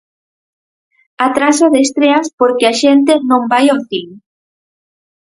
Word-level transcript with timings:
Atraso 1.27 1.65
de 1.73 1.79
estreas 1.87 2.25
Por 2.39 2.51
que 2.57 2.65
a 2.71 2.77
xente 2.81 3.13
non 3.29 3.41
vai 3.51 3.65
ao 3.69 3.79
cine? 3.89 4.15